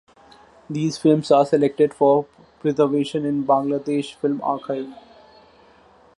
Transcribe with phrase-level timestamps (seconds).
[0.67, 2.23] These films are selected for
[2.59, 4.89] preservation in Bangladesh Film Archive.